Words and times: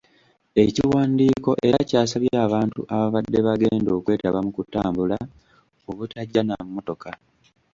Ekiwandiiko 0.63 1.51
era 1.67 1.79
kyasabye 1.89 2.31
abantu 2.45 2.81
ababadde 2.93 3.39
bagenda 3.47 3.89
okwetaba 3.97 4.39
mu 4.45 4.51
kutambula, 4.57 5.17
obutajja 5.89 6.41
na 6.45 6.55
mmotoka. 6.65 7.09